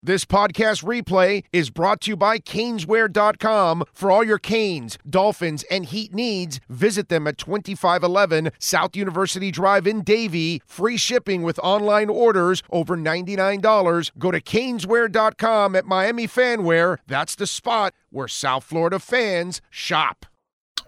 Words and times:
This 0.00 0.24
podcast 0.24 0.84
replay 0.84 1.42
is 1.52 1.70
brought 1.70 2.02
to 2.02 2.12
you 2.12 2.16
by 2.16 2.38
Caneswear.com. 2.38 3.82
For 3.92 4.12
all 4.12 4.22
your 4.22 4.38
Canes, 4.38 4.96
Dolphins, 5.10 5.64
and 5.72 5.86
Heat 5.86 6.14
needs, 6.14 6.60
visit 6.68 7.08
them 7.08 7.26
at 7.26 7.36
2511 7.36 8.52
South 8.60 8.94
University 8.94 9.50
Drive 9.50 9.88
in 9.88 10.02
Davie. 10.02 10.62
Free 10.64 10.96
shipping 10.96 11.42
with 11.42 11.58
online 11.64 12.08
orders 12.08 12.62
over 12.70 12.96
$99. 12.96 14.12
Go 14.18 14.30
to 14.30 14.40
Caneswear.com 14.40 15.74
at 15.74 15.84
Miami 15.84 16.28
Fanwear. 16.28 16.98
That's 17.08 17.34
the 17.34 17.48
spot 17.48 17.92
where 18.10 18.28
South 18.28 18.62
Florida 18.62 19.00
fans 19.00 19.60
shop. 19.68 20.26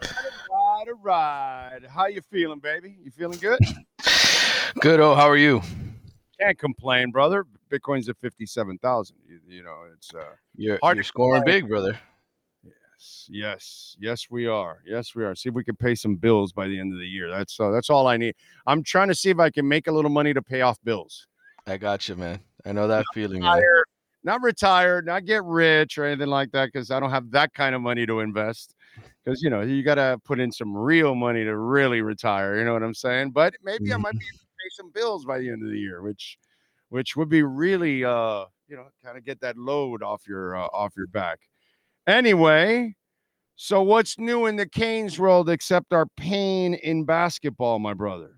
All 0.00 0.06
right, 0.52 0.86
all 0.88 1.00
right. 1.02 1.80
How 1.92 2.06
you 2.06 2.20
feeling, 2.30 2.60
baby? 2.60 2.96
You 3.02 3.10
feeling 3.10 3.40
good? 3.40 3.58
Good. 4.80 5.00
Oh, 5.00 5.16
how 5.16 5.28
are 5.28 5.36
you? 5.36 5.62
Can't 6.40 6.56
complain, 6.56 7.10
brother. 7.10 7.44
Bitcoin's 7.70 8.08
at 8.08 8.16
fifty-seven 8.18 8.78
thousand. 8.78 9.16
You, 9.26 9.38
you 9.46 9.62
know, 9.62 9.84
it's 9.94 10.12
uh, 10.14 10.34
You're, 10.56 10.78
Hard 10.82 10.96
you're 10.96 11.04
scoring 11.04 11.42
big, 11.44 11.68
brother. 11.68 11.98
yes, 12.64 13.28
yes, 13.30 13.96
yes. 14.00 14.26
We 14.30 14.46
are. 14.46 14.82
Yes, 14.84 15.14
we 15.14 15.24
are. 15.24 15.34
See 15.34 15.48
if 15.48 15.54
we 15.54 15.64
can 15.64 15.76
pay 15.76 15.94
some 15.94 16.16
bills 16.16 16.52
by 16.52 16.66
the 16.66 16.78
end 16.78 16.92
of 16.92 16.98
the 16.98 17.06
year. 17.06 17.30
That's 17.30 17.58
uh, 17.58 17.70
that's 17.70 17.90
all 17.90 18.06
I 18.06 18.16
need. 18.16 18.34
I'm 18.66 18.82
trying 18.82 19.08
to 19.08 19.14
see 19.14 19.30
if 19.30 19.38
I 19.38 19.50
can 19.50 19.66
make 19.66 19.86
a 19.86 19.92
little 19.92 20.10
money 20.10 20.34
to 20.34 20.42
pay 20.42 20.60
off 20.62 20.78
bills. 20.84 21.26
I 21.66 21.76
got 21.76 22.08
you, 22.08 22.16
man. 22.16 22.40
I 22.66 22.72
know 22.72 22.88
that 22.88 23.04
feeling. 23.14 23.42
Man. 23.42 23.56
Retire, 23.56 23.84
not 24.24 24.42
retired, 24.42 25.06
not 25.06 25.24
get 25.24 25.44
rich 25.44 25.96
or 25.96 26.04
anything 26.04 26.28
like 26.28 26.50
that, 26.52 26.70
because 26.72 26.90
I 26.90 27.00
don't 27.00 27.10
have 27.10 27.30
that 27.30 27.54
kind 27.54 27.74
of 27.74 27.80
money 27.80 28.04
to 28.06 28.20
invest. 28.20 28.74
Because 29.24 29.42
you 29.42 29.50
know 29.50 29.60
you 29.60 29.82
got 29.82 29.94
to 29.96 30.18
put 30.24 30.40
in 30.40 30.50
some 30.50 30.76
real 30.76 31.14
money 31.14 31.44
to 31.44 31.56
really 31.56 32.00
retire. 32.00 32.58
You 32.58 32.64
know 32.64 32.72
what 32.72 32.82
I'm 32.82 32.94
saying? 32.94 33.30
But 33.30 33.54
maybe 33.62 33.92
I 33.92 33.96
might 33.98 34.12
be 34.12 34.24
able 34.26 34.38
to 34.38 34.44
pay 34.44 34.68
some 34.72 34.90
bills 34.90 35.24
by 35.24 35.38
the 35.38 35.48
end 35.48 35.62
of 35.62 35.70
the 35.70 35.78
year, 35.78 36.02
which 36.02 36.38
which 36.90 37.16
would 37.16 37.28
be 37.28 37.42
really 37.42 38.04
uh 38.04 38.44
you 38.68 38.76
know 38.76 38.86
kind 39.04 39.18
of 39.18 39.24
get 39.24 39.40
that 39.40 39.56
load 39.56 40.02
off 40.02 40.22
your 40.28 40.56
uh, 40.56 40.68
off 40.72 40.92
your 40.96 41.08
back. 41.08 41.40
Anyway, 42.06 42.94
so 43.56 43.82
what's 43.82 44.18
new 44.18 44.46
in 44.46 44.56
the 44.56 44.68
Canes 44.68 45.18
world 45.18 45.50
except 45.50 45.92
our 45.92 46.06
pain 46.16 46.74
in 46.74 47.04
basketball, 47.04 47.78
my 47.78 47.94
brother? 47.94 48.36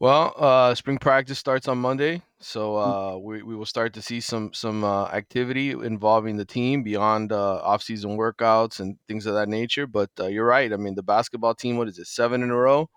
Well, 0.00 0.34
uh, 0.36 0.74
spring 0.74 0.98
practice 0.98 1.38
starts 1.38 1.68
on 1.68 1.78
Monday, 1.78 2.22
so 2.40 2.76
uh, 2.76 3.18
we, 3.18 3.42
we 3.42 3.54
will 3.54 3.66
start 3.66 3.92
to 3.94 4.02
see 4.02 4.20
some 4.20 4.52
some 4.52 4.82
uh, 4.82 5.06
activity 5.06 5.70
involving 5.70 6.36
the 6.36 6.44
team 6.44 6.82
beyond 6.82 7.30
uh, 7.30 7.60
off-season 7.62 8.16
workouts 8.16 8.80
and 8.80 8.96
things 9.06 9.26
of 9.26 9.34
that 9.34 9.48
nature. 9.48 9.86
But 9.86 10.10
uh, 10.18 10.26
you're 10.26 10.46
right. 10.46 10.72
I 10.72 10.76
mean, 10.76 10.96
the 10.96 11.04
basketball 11.04 11.54
team, 11.54 11.76
what 11.76 11.86
is 11.86 12.00
it, 12.00 12.08
seven 12.08 12.42
in 12.42 12.50
a 12.50 12.56
row? 12.56 12.90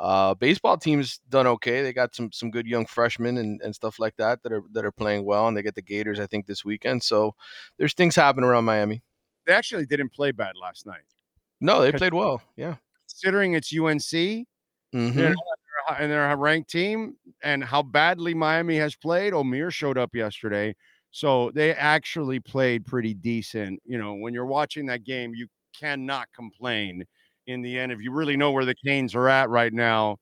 Uh, 0.00 0.34
baseball 0.34 0.78
team's 0.78 1.20
done 1.28 1.46
okay. 1.46 1.82
They 1.82 1.92
got 1.92 2.14
some 2.14 2.32
some 2.32 2.50
good 2.50 2.66
young 2.66 2.86
freshmen 2.86 3.36
and, 3.36 3.60
and 3.60 3.74
stuff 3.74 3.98
like 3.98 4.16
that 4.16 4.42
that 4.42 4.50
are 4.52 4.62
that 4.72 4.84
are 4.86 4.92
playing 4.92 5.26
well, 5.26 5.46
and 5.46 5.54
they 5.56 5.62
get 5.62 5.74
the 5.74 5.82
Gators, 5.82 6.18
I 6.18 6.26
think, 6.26 6.46
this 6.46 6.64
weekend. 6.64 7.02
So 7.02 7.34
there's 7.78 7.92
things 7.92 8.16
happening 8.16 8.48
around 8.48 8.64
Miami. 8.64 9.02
They 9.46 9.52
actually 9.52 9.84
didn't 9.84 10.14
play 10.14 10.32
bad 10.32 10.54
last 10.60 10.86
night, 10.86 11.02
No, 11.60 11.82
they 11.82 11.92
played 11.92 12.14
well. 12.14 12.40
Yeah. 12.56 12.76
considering 13.08 13.52
it's 13.54 13.72
UNC. 13.72 14.46
Mhm. 14.94 15.14
you 15.14 15.28
know, 15.30 15.34
and 15.98 16.10
they're 16.10 16.30
a 16.30 16.36
ranked 16.36 16.70
team, 16.70 17.16
and 17.44 17.62
how 17.62 17.82
badly 17.82 18.32
Miami 18.34 18.76
has 18.76 18.96
played. 18.96 19.32
Omier 19.34 19.70
showed 19.72 19.98
up 19.98 20.14
yesterday, 20.14 20.74
so 21.10 21.50
they 21.54 21.74
actually 21.74 22.40
played 22.40 22.86
pretty 22.86 23.12
decent. 23.14 23.80
You 23.84 23.98
know, 23.98 24.14
when 24.14 24.32
you're 24.34 24.46
watching 24.46 24.86
that 24.86 25.04
game, 25.04 25.34
you 25.34 25.46
cannot 25.78 26.28
complain. 26.34 27.04
In 27.50 27.62
the 27.62 27.78
end, 27.78 27.92
if 27.92 28.00
you 28.00 28.12
really 28.12 28.36
know 28.36 28.52
where 28.52 28.64
the 28.64 28.74
Canes 28.86 29.14
are 29.14 29.28
at 29.28 29.50
right 29.50 29.72
now, 29.72 30.16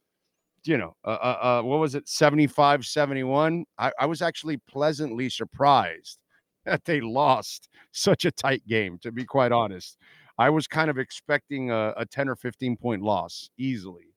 you 0.65 0.77
know, 0.77 0.95
uh, 1.05 1.11
uh, 1.11 1.39
uh, 1.41 1.63
what 1.63 1.79
was 1.79 1.95
it, 1.95 2.09
75 2.09 2.85
71? 2.85 3.65
I, 3.79 3.93
I 3.99 4.07
was 4.07 4.23
actually 4.23 4.59
pleasantly 4.69 5.31
surprised 5.31 6.19
that 6.65 6.85
they 6.85 7.01
lost 7.01 7.69
such 7.93 8.25
a 8.25 8.31
tight 8.31 8.67
game, 8.67 8.99
to 9.03 9.13
be 9.13 9.25
quite 9.25 9.53
honest. 9.53 9.97
I 10.39 10.51
was 10.51 10.67
kind 10.67 10.89
of 10.89 10.99
expecting 10.99 11.71
a, 11.71 11.95
a 11.97 12.07
10 12.07 12.29
or 12.29 12.37
15 12.37 12.77
point 12.77 13.03
loss 13.03 13.51
easily. 13.59 14.15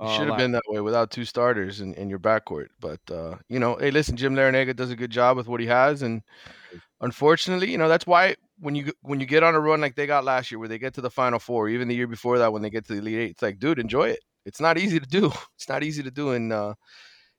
It 0.00 0.04
uh, 0.04 0.18
should 0.18 0.28
have 0.28 0.36
been 0.36 0.52
that 0.52 0.62
way 0.68 0.80
without 0.80 1.10
two 1.10 1.24
starters 1.24 1.80
in, 1.80 1.94
in 1.94 2.10
your 2.10 2.18
backcourt. 2.18 2.68
But 2.80 3.00
uh, 3.10 3.36
you 3.48 3.58
know, 3.58 3.76
hey, 3.76 3.90
listen, 3.90 4.16
Jim 4.16 4.34
Larrañaga 4.34 4.74
does 4.74 4.90
a 4.90 4.96
good 4.96 5.10
job 5.10 5.36
with 5.36 5.46
what 5.46 5.60
he 5.60 5.66
has, 5.66 6.02
and 6.02 6.22
unfortunately, 7.00 7.70
you 7.70 7.78
know, 7.78 7.88
that's 7.88 8.06
why 8.06 8.34
when 8.62 8.74
you 8.76 8.92
when 9.02 9.20
you 9.20 9.26
get 9.26 9.42
on 9.42 9.54
a 9.54 9.60
run 9.60 9.80
like 9.80 9.96
they 9.96 10.06
got 10.06 10.24
last 10.24 10.50
year, 10.50 10.58
where 10.58 10.68
they 10.68 10.78
get 10.78 10.94
to 10.94 11.00
the 11.02 11.10
Final 11.10 11.38
Four, 11.38 11.68
even 11.68 11.88
the 11.88 11.94
year 11.94 12.06
before 12.06 12.38
that, 12.38 12.52
when 12.52 12.62
they 12.62 12.70
get 12.70 12.86
to 12.86 12.94
the 12.94 13.00
Elite 13.00 13.18
Eight, 13.18 13.30
it's 13.32 13.42
like, 13.42 13.58
dude, 13.58 13.78
enjoy 13.78 14.08
it. 14.10 14.20
It's 14.46 14.60
not 14.60 14.78
easy 14.78 15.00
to 15.00 15.06
do. 15.06 15.30
It's 15.56 15.68
not 15.68 15.82
easy 15.82 16.02
to 16.02 16.10
do 16.10 16.32
in 16.32 16.52
uh, 16.52 16.74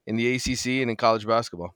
in 0.07 0.15
the 0.17 0.35
ACC 0.35 0.81
and 0.83 0.89
in 0.91 0.95
college 0.97 1.25
basketball. 1.27 1.75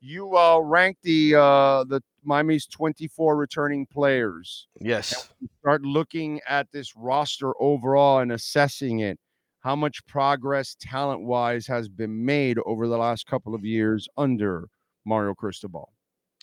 you 0.00 0.36
uh 0.36 0.58
rank 0.58 0.98
the 1.02 1.34
uh 1.34 1.84
the 1.84 2.00
Miami's 2.24 2.66
24 2.66 3.36
returning 3.36 3.86
players. 3.86 4.68
Yes. 4.80 5.30
Start 5.60 5.82
looking 5.82 6.40
at 6.48 6.66
this 6.72 6.94
roster 6.96 7.52
overall 7.60 8.18
and 8.20 8.32
assessing 8.32 9.00
it. 9.00 9.18
How 9.60 9.76
much 9.76 10.04
progress 10.06 10.76
talent 10.80 11.22
wise 11.22 11.66
has 11.68 11.88
been 11.88 12.24
made 12.24 12.58
over 12.66 12.88
the 12.88 12.98
last 12.98 13.26
couple 13.26 13.54
of 13.54 13.64
years 13.64 14.08
under 14.16 14.68
Mario 15.04 15.34
Cristobal? 15.34 15.92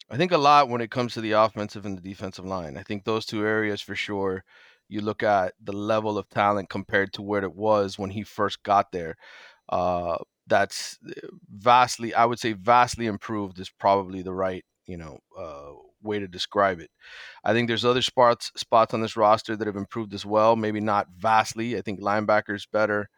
I 0.10 0.18
think 0.18 0.32
a 0.32 0.38
lot 0.38 0.70
when 0.70 0.82
it 0.82 0.92
comes 0.92 1.14
to 1.14 1.22
the 1.22 1.32
offensive 1.32 1.86
and 1.86 1.98
the 1.98 2.02
defensive 2.02 2.46
line. 2.46 2.78
I 2.78 2.84
think 2.84 3.04
those 3.04 3.26
two 3.26 3.46
areas 3.46 3.82
for 3.82 3.96
sure. 3.96 4.44
You 4.90 5.02
look 5.02 5.24
at 5.24 5.54
the 5.64 5.74
level 5.74 6.18
of 6.18 6.30
talent 6.30 6.70
compared 6.70 7.14
to 7.14 7.22
where 7.22 7.44
it 7.44 7.56
was 7.56 7.98
when 7.98 8.12
he 8.12 8.24
first 8.24 8.62
got 8.64 8.92
there. 8.92 9.16
Uh, 9.70 10.18
that's 10.48 11.00
uh, 11.08 11.28
vastly, 11.50 12.14
I 12.14 12.26
would 12.26 12.40
say, 12.40 12.54
vastly 12.54 13.08
improved 13.08 13.60
is 13.60 13.70
probably 13.70 14.22
the 14.22 14.34
right, 14.34 14.64
you 14.86 14.98
know, 14.98 15.20
uh, 15.40 15.72
way 16.02 16.20
to 16.20 16.28
describe 16.28 16.80
it. 16.82 16.92
I 17.46 17.54
think 17.54 17.68
there's 17.68 17.86
other 17.86 18.02
spots 18.02 18.52
spots 18.56 18.94
on 18.94 19.02
this 19.02 19.16
roster 19.18 19.56
that 19.56 19.68
have 19.68 19.78
improved 19.78 20.14
as 20.14 20.26
well. 20.26 20.56
Maybe 20.56 20.82
not 20.82 21.08
vastly. 21.18 21.78
I 21.78 21.82
think 21.82 22.02
linebackers 22.02 22.68
better. 22.72 23.10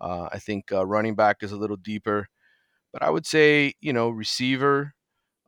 Uh, 0.00 0.28
I 0.32 0.38
think 0.40 0.72
uh, 0.72 0.86
running 0.86 1.14
back 1.14 1.38
is 1.42 1.52
a 1.52 1.56
little 1.56 1.76
deeper, 1.76 2.28
but 2.92 3.02
I 3.02 3.10
would 3.10 3.26
say, 3.26 3.74
you 3.80 3.92
know, 3.92 4.10
receiver 4.10 4.94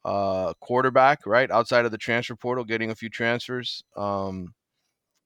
uh, 0.06 0.54
quarterback, 0.60 1.26
right 1.26 1.50
outside 1.50 1.84
of 1.84 1.90
the 1.90 1.98
transfer 1.98 2.36
portal, 2.36 2.64
getting 2.64 2.90
a 2.90 2.94
few 2.94 3.10
transfers. 3.10 3.84
Um, 3.96 4.54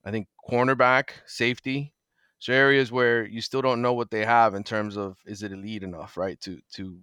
I 0.05 0.11
think 0.11 0.29
cornerback, 0.51 1.11
safety, 1.27 1.93
so 2.39 2.55
areas 2.55 2.91
where 2.91 3.27
you 3.27 3.43
still 3.43 3.61
don't 3.63 3.83
know 3.83 3.93
what 3.93 4.11
they 4.11 4.25
have 4.25 4.55
in 4.55 4.65
terms 4.65 4.97
of 4.97 5.19
is 5.27 5.43
it 5.43 5.53
elite 5.53 5.83
enough, 5.83 6.17
right, 6.17 6.41
to 6.41 6.59
to 6.75 6.99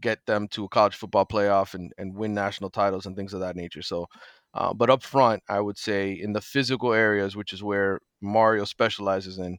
get 0.00 0.18
them 0.26 0.46
to 0.48 0.64
a 0.64 0.68
college 0.68 0.94
football 0.94 1.26
playoff 1.26 1.74
and 1.74 1.92
and 1.98 2.14
win 2.14 2.34
national 2.34 2.70
titles 2.70 3.06
and 3.06 3.16
things 3.16 3.34
of 3.34 3.40
that 3.40 3.56
nature. 3.56 3.82
So, 3.82 4.06
uh, 4.54 4.74
but 4.74 4.90
up 4.90 5.02
front, 5.02 5.42
I 5.48 5.60
would 5.60 5.78
say 5.78 6.12
in 6.12 6.34
the 6.34 6.42
physical 6.42 6.92
areas, 6.92 7.34
which 7.36 7.52
is 7.54 7.62
where 7.62 8.00
Mario 8.20 8.64
specializes 8.66 9.38
in, 9.38 9.58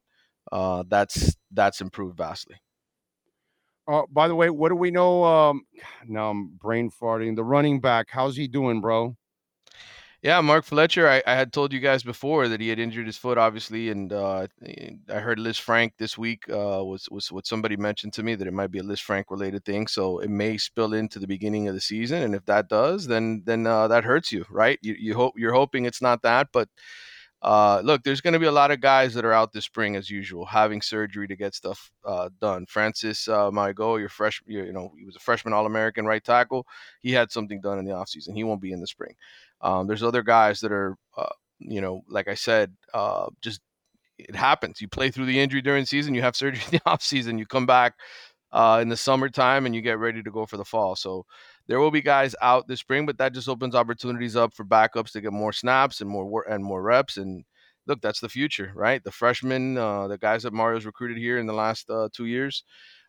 uh, 0.52 0.84
that's 0.88 1.36
that's 1.52 1.82
improved 1.82 2.18
vastly. 2.18 2.58
Uh, 3.88 4.04
by 4.12 4.28
the 4.28 4.36
way, 4.36 4.50
what 4.50 4.70
do 4.70 4.76
we 4.76 4.92
know? 4.92 5.24
Um, 5.24 5.66
now 6.08 6.30
I'm 6.32 6.56
brain 6.56 6.90
farting. 6.90 7.36
The 7.36 7.44
running 7.44 7.82
back, 7.82 8.08
how's 8.10 8.36
he 8.36 8.48
doing, 8.48 8.82
bro? 8.82 9.16
Yeah, 10.26 10.42
Mark 10.42 10.66
Fletcher. 10.66 11.08
I, 11.08 11.22
I 11.28 11.36
had 11.36 11.54
told 11.54 11.72
you 11.72 11.80
guys 11.80 12.02
before 12.02 12.48
that 12.48 12.60
he 12.60 12.70
had 12.70 12.80
injured 12.80 13.06
his 13.06 13.16
foot, 13.16 13.38
obviously, 13.38 13.92
and 13.92 14.12
uh, 14.12 14.48
I 15.08 15.20
heard 15.20 15.38
Lisfranc 15.38 15.92
this 16.00 16.18
week 16.18 16.50
uh, 16.50 16.84
was 16.84 17.08
was 17.12 17.32
what 17.32 17.46
somebody 17.46 17.78
mentioned 17.78 18.14
to 18.14 18.24
me 18.24 18.34
that 18.34 18.48
it 18.48 18.54
might 18.54 18.72
be 18.72 18.80
a 18.80 18.84
Lisfranc 18.84 19.26
related 19.30 19.64
thing. 19.66 19.86
So 19.86 20.18
it 20.18 20.32
may 20.32 20.58
spill 20.58 20.96
into 20.96 21.20
the 21.20 21.28
beginning 21.28 21.68
of 21.68 21.76
the 21.76 21.82
season, 21.82 22.24
and 22.24 22.34
if 22.34 22.44
that 22.46 22.70
does, 22.70 23.06
then 23.06 23.44
then 23.46 23.68
uh, 23.68 23.88
that 23.90 24.04
hurts 24.04 24.32
you, 24.32 24.46
right? 24.50 24.80
You 24.82 24.96
you 24.98 25.14
hope 25.14 25.36
you're 25.38 25.54
hoping 25.54 25.86
it's 25.86 26.02
not 26.02 26.24
that, 26.24 26.48
but 26.52 26.70
uh, 27.42 27.82
look, 27.84 28.04
there's 28.04 28.22
going 28.22 28.34
to 28.34 28.40
be 28.40 28.46
a 28.46 28.52
lot 28.52 28.72
of 28.72 28.82
guys 28.82 29.14
that 29.14 29.26
are 29.26 29.34
out 29.34 29.54
this 29.54 29.66
spring 29.66 29.96
as 29.96 30.10
usual, 30.10 30.46
having 30.46 30.82
surgery 30.82 31.28
to 31.28 31.36
get 31.36 31.54
stuff 31.54 31.92
uh, 32.04 32.30
done. 32.42 32.66
Francis 32.66 33.28
uh, 33.28 33.52
Mauigoa, 33.52 34.00
your 34.00 34.10
fresh, 34.10 34.42
you 34.48 34.74
know, 34.74 34.92
he 34.98 35.06
was 35.06 35.16
a 35.16 35.20
freshman 35.20 35.54
All 35.54 35.66
American 35.66 36.06
right 36.06 36.24
tackle. 36.24 36.66
He 37.02 37.12
had 37.12 37.32
something 37.32 37.62
done 37.62 37.78
in 37.78 37.86
the 37.86 37.92
offseason. 37.92 38.36
He 38.36 38.44
won't 38.44 38.62
be 38.62 38.72
in 38.72 38.82
the 38.82 38.88
spring. 38.88 39.16
Um, 39.62 39.88
there's 39.88 40.04
other 40.04 40.24
guys 40.24 40.60
that 40.62 40.72
are, 40.72 40.98
uh, 41.18 41.34
you 41.60 41.82
know, 41.82 42.02
like 42.10 42.28
I 42.28 42.34
said, 42.36 42.74
uh, 42.94 43.28
just 43.42 43.62
it 44.18 44.36
happens. 44.36 44.82
You 44.82 44.88
play 44.88 45.12
through 45.12 45.26
the 45.26 45.40
injury 45.40 45.62
during 45.62 45.86
season, 45.86 46.16
you 46.16 46.22
have 46.22 46.36
surgery 46.36 46.64
in 46.72 46.72
the 46.72 46.90
offseason, 46.90 47.38
you 47.38 47.46
come 47.46 47.66
back 47.66 47.94
uh, 48.56 48.80
in 48.82 48.88
the 48.88 48.96
summertime, 48.96 49.66
and 49.66 49.76
you 49.76 49.82
get 49.82 50.00
ready 50.00 50.24
to 50.24 50.32
go 50.32 50.46
for 50.46 50.56
the 50.56 50.64
fall. 50.64 50.96
So 50.96 51.26
there 51.68 51.80
will 51.80 51.92
be 51.92 52.02
guys 52.02 52.34
out 52.42 52.68
this 52.68 52.80
spring, 52.80 53.06
but 53.06 53.18
that 53.18 53.34
just 53.34 53.50
opens 53.50 53.76
opportunities 53.76 54.38
up 54.38 54.54
for 54.54 54.64
backups 54.64 55.12
to 55.12 55.22
get 55.22 55.34
more 55.34 55.52
snaps 55.52 56.00
and 56.00 56.10
more 56.10 56.46
and 56.50 56.64
more 56.64 56.82
reps. 56.82 57.18
And 57.18 57.44
look, 57.86 58.00
that's 58.02 58.22
the 58.22 58.30
future, 58.30 58.72
right? 58.74 59.04
The 59.04 59.12
freshmen, 59.12 59.78
uh, 59.78 60.08
the 60.08 60.18
guys 60.18 60.44
that 60.44 60.54
Mario's 60.54 60.86
recruited 60.86 61.18
here 61.18 61.38
in 61.38 61.48
the 61.48 61.54
last 61.54 61.90
uh, 61.90 62.08
two 62.14 62.28
years, 62.28 62.64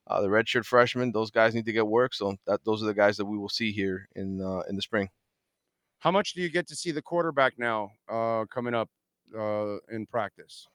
uh, 0.08 0.20
the 0.20 0.26
redshirt 0.26 0.64
freshmen, 0.64 1.12
those 1.12 1.31
guys 1.31 1.54
need 1.54 1.66
to 1.66 1.72
get 1.72 1.87
work. 1.87 2.12
So 2.12 2.34
that 2.49 2.64
those 2.64 2.82
are 2.82 2.87
the 2.87 2.94
guys 2.94 3.16
that 3.19 3.26
we 3.26 3.38
will 3.38 3.49
see 3.49 3.70
here 3.70 4.08
in 4.16 4.42
uh, 4.42 4.62
in 4.69 4.75
the 4.75 4.82
spring. 4.82 5.08
How 6.00 6.10
much 6.10 6.34
do 6.34 6.42
you 6.42 6.50
get 6.50 6.66
to 6.69 6.75
see 6.75 6.90
the 6.90 7.02
quarterback 7.02 7.54
now 7.56 7.92
uh, 8.08 8.46
coming 8.50 8.75
up 8.75 8.88
uh, 9.38 9.76
in 9.92 10.06
practice? 10.06 10.66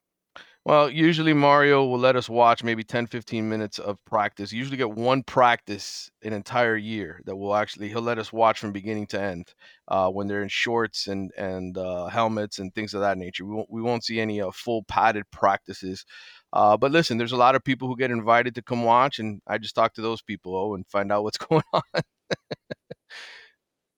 Well, 0.63 0.91
usually 0.91 1.33
Mario 1.33 1.85
will 1.85 1.97
let 1.97 2.15
us 2.15 2.29
watch 2.29 2.63
maybe 2.63 2.83
10, 2.83 3.07
15 3.07 3.49
minutes 3.49 3.79
of 3.79 3.97
practice. 4.05 4.51
usually 4.51 4.77
get 4.77 4.91
one 4.91 5.23
practice 5.23 6.11
an 6.21 6.33
entire 6.33 6.75
year 6.77 7.19
that 7.25 7.35
will 7.35 7.55
actually 7.55 7.89
he'll 7.89 8.01
let 8.03 8.19
us 8.19 8.31
watch 8.31 8.59
from 8.59 8.71
beginning 8.71 9.07
to 9.07 9.19
end 9.19 9.55
uh, 9.87 10.09
when 10.11 10.27
they're 10.27 10.43
in 10.43 10.49
shorts 10.49 11.07
and 11.07 11.31
and 11.35 11.79
uh, 11.79 12.05
helmets 12.07 12.59
and 12.59 12.73
things 12.75 12.93
of 12.93 13.01
that 13.01 13.17
nature. 13.17 13.43
We 13.43 13.55
won't 13.55 13.71
we 13.71 13.81
won't 13.81 14.03
see 14.03 14.19
any 14.19 14.39
uh, 14.39 14.51
full 14.51 14.83
padded 14.83 15.23
practices. 15.31 16.05
Uh, 16.53 16.77
but 16.77 16.91
listen, 16.91 17.17
there's 17.17 17.31
a 17.31 17.37
lot 17.37 17.55
of 17.55 17.63
people 17.63 17.87
who 17.87 17.97
get 17.97 18.11
invited 18.11 18.53
to 18.55 18.61
come 18.61 18.83
watch, 18.83 19.17
and 19.17 19.41
I 19.47 19.57
just 19.57 19.73
talk 19.73 19.95
to 19.95 20.01
those 20.01 20.21
people 20.21 20.55
oh, 20.55 20.75
and 20.75 20.85
find 20.87 21.11
out 21.11 21.23
what's 21.23 21.37
going 21.49 21.63
on. 21.73 21.81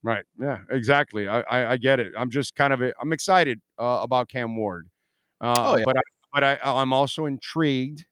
right. 0.02 0.24
Yeah. 0.40 0.60
Exactly. 0.70 1.28
I, 1.28 1.42
I, 1.42 1.72
I 1.74 1.78
get 1.78 2.00
it. 2.00 2.14
I'm 2.18 2.30
just 2.30 2.56
kind 2.56 2.72
of 2.72 2.82
I'm 3.02 3.12
excited 3.12 3.60
uh, 3.78 4.00
about 4.02 4.30
Cam 4.30 4.56
Ward. 4.56 4.88
Uh, 5.42 5.54
oh, 5.58 5.76
yeah. 5.78 5.84
But 5.86 5.98
I 5.98 6.02
but 6.34 6.44
I, 6.44 6.58
I'm 6.64 6.92
also 6.92 7.26
intrigued 7.26 8.06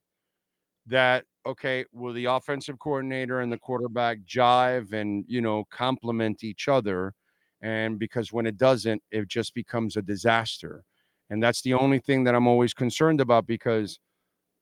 that 0.88 1.26
okay, 1.46 1.86
will 1.92 2.14
the 2.14 2.26
offensive 2.26 2.78
coordinator 2.78 3.40
and 3.40 3.52
the 3.52 3.58
quarterback 3.58 4.20
jive 4.28 4.94
and 4.94 5.26
you 5.28 5.42
know 5.42 5.66
complement 5.72 6.44
each 6.44 6.68
other? 6.68 7.14
And 7.62 8.00
because 8.00 8.32
when 8.32 8.46
it 8.46 8.58
doesn't, 8.58 9.02
it 9.12 9.28
just 9.28 9.54
becomes 9.54 9.96
a 9.98 10.02
disaster. 10.02 10.84
And 11.30 11.42
that's 11.42 11.62
the 11.62 11.74
only 11.74 12.00
thing 12.00 12.24
that 12.26 12.36
I'm 12.36 12.48
always 12.48 12.74
concerned 12.74 13.22
about 13.22 13.48
because 13.48 14.00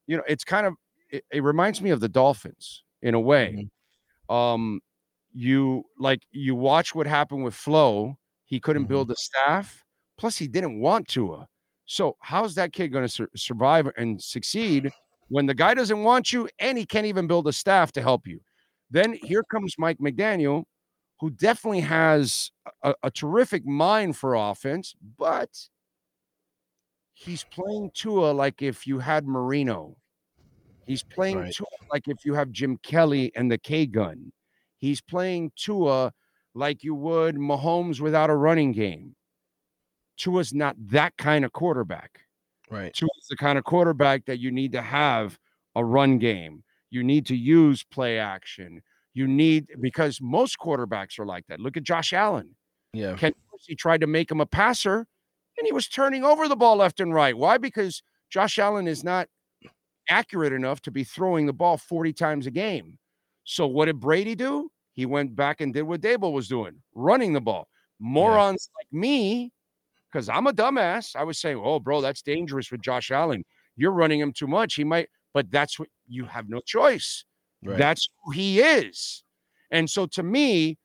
you 0.07 0.17
know 0.17 0.23
it's 0.27 0.43
kind 0.43 0.65
of 0.65 0.75
it, 1.09 1.25
it 1.31 1.43
reminds 1.43 1.81
me 1.81 1.89
of 1.89 1.99
the 1.99 2.09
Dolphins 2.09 2.83
in 3.01 3.13
a 3.13 3.19
way. 3.19 3.69
Mm-hmm. 4.29 4.35
Um, 4.35 4.79
you 5.33 5.83
like 5.97 6.21
you 6.31 6.55
watch 6.55 6.95
what 6.95 7.07
happened 7.07 7.43
with 7.43 7.55
Flo. 7.55 8.17
He 8.45 8.59
couldn't 8.59 8.83
mm-hmm. 8.83 8.93
build 8.93 9.11
a 9.11 9.15
staff. 9.15 9.83
Plus, 10.17 10.37
he 10.37 10.47
didn't 10.47 10.81
want 10.81 11.07
to. 11.09 11.45
So 11.89 12.17
how's 12.19 12.53
that 12.53 12.71
kid 12.71 12.89
going 12.89 13.03
to 13.03 13.09
sur- 13.09 13.29
survive 13.35 13.89
and 13.97 14.21
succeed 14.21 14.91
when 15.29 15.47
the 15.47 15.55
guy 15.55 15.73
doesn't 15.73 16.03
want 16.03 16.31
you 16.31 16.47
and 16.59 16.77
he 16.77 16.85
can't 16.85 17.07
even 17.07 17.25
build 17.25 17.47
a 17.47 17.51
staff 17.51 17.91
to 17.93 18.01
help 18.03 18.27
you? 18.27 18.39
Then 18.91 19.13
here 19.23 19.41
comes 19.43 19.73
Mike 19.79 19.97
McDaniel, 19.97 20.65
who 21.19 21.31
definitely 21.31 21.79
has 21.79 22.51
a, 22.83 22.93
a 23.01 23.09
terrific 23.09 23.65
mind 23.65 24.15
for 24.15 24.35
offense, 24.35 24.93
but 25.17 25.49
he's 27.15 27.43
playing 27.45 27.89
Tua 27.95 28.33
like 28.33 28.61
if 28.61 28.85
you 28.85 28.99
had 28.99 29.25
Marino. 29.25 29.97
He's 30.85 31.01
playing 31.01 31.39
right. 31.39 31.53
Tua 31.55 31.67
like 31.91 32.07
if 32.07 32.23
you 32.23 32.35
have 32.35 32.51
Jim 32.51 32.77
Kelly 32.83 33.31
and 33.35 33.51
the 33.51 33.57
K 33.57 33.87
gun. 33.87 34.31
He's 34.77 35.01
playing 35.01 35.53
Tua 35.55 36.13
like 36.53 36.83
you 36.83 36.93
would 36.93 37.35
Mahomes 37.35 37.99
without 37.99 38.29
a 38.29 38.35
running 38.35 38.73
game. 38.73 39.15
Tua's 40.19 40.53
not 40.53 40.75
that 40.89 41.17
kind 41.17 41.43
of 41.43 41.51
quarterback. 41.53 42.19
Right. 42.69 42.93
Tua's 42.93 43.27
the 43.29 43.37
kind 43.37 43.57
of 43.57 43.63
quarterback 43.63 44.25
that 44.25 44.39
you 44.39 44.51
need 44.51 44.73
to 44.73 44.81
have 44.81 45.39
a 45.75 45.83
run 45.83 46.19
game. 46.19 46.63
You 46.91 47.03
need 47.03 47.25
to 47.27 47.35
use 47.35 47.83
play 47.83 48.19
action. 48.19 48.83
You 49.13 49.27
need 49.27 49.69
because 49.81 50.19
most 50.21 50.59
quarterbacks 50.59 51.17
are 51.17 51.25
like 51.25 51.47
that. 51.47 51.59
Look 51.59 51.77
at 51.77 51.83
Josh 51.83 52.13
Allen. 52.13 52.55
Yeah. 52.93 53.15
Ken 53.15 53.33
Dorsey 53.49 53.75
tried 53.75 54.01
to 54.01 54.07
make 54.07 54.29
him 54.29 54.41
a 54.41 54.45
passer 54.45 55.07
and 55.57 55.65
he 55.65 55.71
was 55.71 55.87
turning 55.87 56.23
over 56.23 56.47
the 56.47 56.55
ball 56.55 56.77
left 56.77 56.99
and 56.99 57.13
right. 57.13 57.35
Why? 57.35 57.57
Because 57.57 58.03
Josh 58.29 58.59
Allen 58.59 58.87
is 58.87 59.03
not 59.03 59.27
accurate 60.09 60.53
enough 60.53 60.81
to 60.81 60.91
be 60.91 61.03
throwing 61.03 61.45
the 61.45 61.53
ball 61.53 61.77
40 61.77 62.13
times 62.13 62.47
a 62.47 62.51
game. 62.51 62.97
So 63.43 63.67
what 63.67 63.85
did 63.85 63.99
Brady 63.99 64.35
do? 64.35 64.71
He 64.93 65.05
went 65.05 65.35
back 65.35 65.61
and 65.61 65.73
did 65.73 65.83
what 65.83 66.01
Daboll 66.01 66.33
was 66.33 66.47
doing, 66.47 66.75
running 66.93 67.33
the 67.33 67.41
ball. 67.41 67.67
Morons 67.99 68.69
yeah. 68.69 68.79
like 68.79 69.01
me 69.01 69.51
because 70.11 70.29
I'm 70.29 70.47
a 70.47 70.53
dumbass. 70.53 71.15
I 71.15 71.23
was 71.23 71.39
saying, 71.39 71.61
oh, 71.63 71.79
bro, 71.79 72.01
that's 72.01 72.21
dangerous 72.21 72.71
with 72.71 72.81
Josh 72.81 73.11
Allen. 73.11 73.43
You're 73.75 73.91
running 73.91 74.19
him 74.19 74.33
too 74.33 74.47
much. 74.47 74.75
He 74.75 74.83
might, 74.83 75.09
but 75.33 75.49
that's 75.51 75.79
what 75.79 75.89
you 76.07 76.25
have 76.25 76.49
no 76.49 76.59
choice. 76.59 77.23
Right. 77.63 77.77
That's 77.77 78.09
who 78.23 78.31
he 78.31 78.59
is. 78.61 79.23
And 79.71 79.89
so 79.89 80.05
to 80.07 80.23
me, 80.23 80.77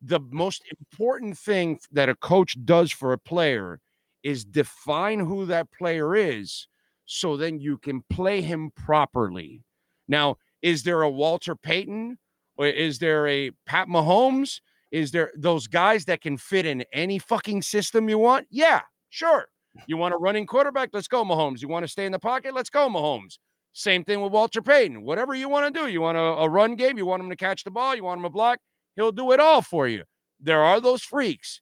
the 0.00 0.20
most 0.30 0.62
important 0.70 1.36
thing 1.36 1.78
that 1.92 2.08
a 2.08 2.14
coach 2.14 2.56
does 2.64 2.92
for 2.92 3.12
a 3.12 3.18
player 3.18 3.80
is 4.22 4.44
define 4.44 5.20
who 5.20 5.46
that 5.46 5.68
player 5.72 6.14
is 6.14 6.68
so 7.10 7.36
then 7.36 7.58
you 7.58 7.78
can 7.78 8.02
play 8.10 8.42
him 8.42 8.70
properly. 8.76 9.62
Now, 10.08 10.36
is 10.60 10.82
there 10.82 11.02
a 11.02 11.10
Walter 11.10 11.56
Payton 11.56 12.18
or 12.56 12.66
is 12.66 12.98
there 12.98 13.26
a 13.26 13.50
Pat 13.66 13.88
Mahomes? 13.88 14.60
Is 14.90 15.10
there 15.10 15.32
those 15.36 15.66
guys 15.66 16.04
that 16.06 16.20
can 16.20 16.36
fit 16.36 16.66
in 16.66 16.84
any 16.92 17.18
fucking 17.18 17.62
system 17.62 18.08
you 18.08 18.18
want? 18.18 18.46
Yeah, 18.50 18.80
sure. 19.10 19.46
You 19.86 19.96
want 19.96 20.14
a 20.14 20.16
running 20.16 20.46
quarterback? 20.46 20.90
Let's 20.92 21.08
go, 21.08 21.24
Mahomes. 21.24 21.60
You 21.60 21.68
want 21.68 21.84
to 21.84 21.88
stay 21.88 22.06
in 22.06 22.12
the 22.12 22.18
pocket? 22.18 22.54
Let's 22.54 22.70
go, 22.70 22.88
Mahomes. 22.88 23.38
Same 23.72 24.02
thing 24.02 24.20
with 24.22 24.32
Walter 24.32 24.62
Payton. 24.62 25.02
Whatever 25.02 25.34
you 25.34 25.48
want 25.48 25.72
to 25.72 25.80
do. 25.80 25.88
You 25.88 26.00
want 26.00 26.18
a, 26.18 26.20
a 26.20 26.48
run 26.48 26.74
game? 26.74 26.98
You 26.98 27.06
want 27.06 27.22
him 27.22 27.30
to 27.30 27.36
catch 27.36 27.64
the 27.64 27.70
ball? 27.70 27.94
You 27.94 28.04
want 28.04 28.18
him 28.18 28.24
to 28.24 28.30
block? 28.30 28.58
He'll 28.96 29.12
do 29.12 29.30
it 29.32 29.40
all 29.40 29.62
for 29.62 29.86
you. 29.86 30.04
There 30.40 30.62
are 30.62 30.80
those 30.80 31.02
freaks. 31.02 31.60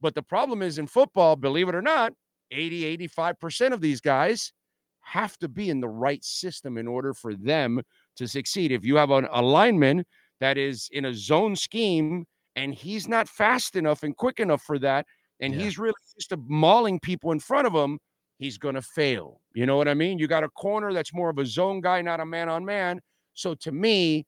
But 0.00 0.14
the 0.14 0.22
problem 0.22 0.62
is 0.62 0.78
in 0.78 0.86
football, 0.86 1.36
believe 1.36 1.68
it 1.68 1.74
or 1.74 1.82
not, 1.82 2.12
80, 2.50 2.96
85% 3.08 3.72
of 3.72 3.80
these 3.80 4.00
guys 4.00 4.52
have 5.00 5.36
to 5.38 5.48
be 5.48 5.70
in 5.70 5.80
the 5.80 5.88
right 5.88 6.24
system 6.24 6.78
in 6.78 6.86
order 6.86 7.12
for 7.12 7.34
them 7.34 7.82
to 8.16 8.28
succeed. 8.28 8.72
If 8.72 8.84
you 8.84 8.96
have 8.96 9.10
an, 9.10 9.26
a 9.30 9.42
lineman 9.42 10.04
that 10.40 10.56
is 10.56 10.88
in 10.92 11.06
a 11.06 11.14
zone 11.14 11.56
scheme 11.56 12.26
and 12.58 12.74
he's 12.74 13.06
not 13.06 13.28
fast 13.28 13.76
enough 13.76 14.02
and 14.02 14.16
quick 14.16 14.40
enough 14.40 14.62
for 14.62 14.80
that, 14.80 15.06
and 15.40 15.54
yeah. 15.54 15.60
he's 15.60 15.78
really 15.78 15.94
used 16.16 16.30
to 16.30 16.38
mauling 16.48 16.98
people 16.98 17.30
in 17.30 17.38
front 17.38 17.68
of 17.68 17.72
him, 17.72 18.00
he's 18.38 18.58
going 18.58 18.74
to 18.74 18.82
fail. 18.82 19.40
You 19.54 19.64
know 19.64 19.76
what 19.76 19.86
I 19.86 19.94
mean? 19.94 20.18
You 20.18 20.26
got 20.26 20.42
a 20.42 20.48
corner 20.48 20.92
that's 20.92 21.14
more 21.14 21.30
of 21.30 21.38
a 21.38 21.46
zone 21.46 21.80
guy, 21.80 22.02
not 22.02 22.18
a 22.18 22.26
man 22.26 22.48
on 22.48 22.64
man. 22.64 23.00
So 23.34 23.54
to 23.54 23.70
me, 23.70 24.26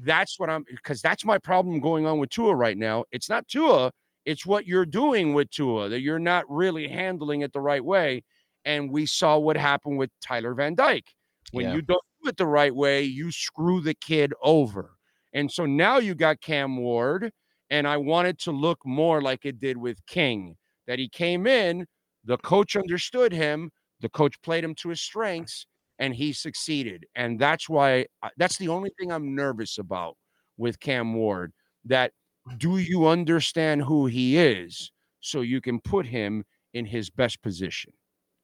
that's 0.00 0.38
what 0.38 0.48
I'm 0.48 0.64
because 0.68 1.02
that's 1.02 1.24
my 1.24 1.36
problem 1.36 1.78
going 1.78 2.06
on 2.06 2.18
with 2.18 2.30
Tua 2.30 2.54
right 2.54 2.78
now. 2.78 3.04
It's 3.12 3.28
not 3.28 3.46
Tua, 3.46 3.92
it's 4.24 4.46
what 4.46 4.66
you're 4.66 4.86
doing 4.86 5.34
with 5.34 5.50
Tua 5.50 5.90
that 5.90 6.00
you're 6.00 6.18
not 6.18 6.44
really 6.48 6.88
handling 6.88 7.42
it 7.42 7.52
the 7.52 7.60
right 7.60 7.84
way. 7.84 8.24
And 8.64 8.90
we 8.90 9.04
saw 9.04 9.38
what 9.38 9.56
happened 9.56 9.98
with 9.98 10.10
Tyler 10.22 10.54
Van 10.54 10.74
Dyke. 10.74 11.12
When 11.52 11.66
yeah. 11.66 11.74
you 11.74 11.82
don't 11.82 12.02
do 12.22 12.30
it 12.30 12.38
the 12.38 12.46
right 12.46 12.74
way, 12.74 13.02
you 13.02 13.30
screw 13.30 13.80
the 13.82 13.94
kid 13.94 14.32
over. 14.42 14.96
And 15.34 15.52
so 15.52 15.66
now 15.66 15.98
you 15.98 16.14
got 16.14 16.40
Cam 16.40 16.78
Ward 16.78 17.30
and 17.70 17.86
I 17.86 17.96
wanted 17.96 18.38
to 18.40 18.52
look 18.52 18.78
more 18.84 19.20
like 19.22 19.44
it 19.44 19.60
did 19.60 19.76
with 19.76 20.04
King, 20.06 20.56
that 20.86 20.98
he 20.98 21.08
came 21.08 21.46
in, 21.46 21.86
the 22.24 22.38
coach 22.38 22.76
understood 22.76 23.32
him, 23.32 23.70
the 24.00 24.08
coach 24.08 24.40
played 24.42 24.64
him 24.64 24.74
to 24.76 24.90
his 24.90 25.00
strengths, 25.00 25.66
and 25.98 26.14
he 26.14 26.32
succeeded. 26.32 27.06
And 27.14 27.38
that's 27.38 27.68
why 27.68 28.06
that's 28.36 28.58
the 28.58 28.68
only 28.68 28.90
thing 28.98 29.10
I'm 29.12 29.34
nervous 29.34 29.78
about 29.78 30.16
with 30.56 30.78
Cam 30.80 31.14
Ward. 31.14 31.52
That 31.84 32.12
do 32.58 32.78
you 32.78 33.06
understand 33.06 33.82
who 33.82 34.06
he 34.06 34.36
is 34.38 34.92
so 35.20 35.40
you 35.40 35.60
can 35.60 35.80
put 35.80 36.06
him 36.06 36.44
in 36.74 36.86
his 36.86 37.10
best 37.10 37.42
position? 37.42 37.92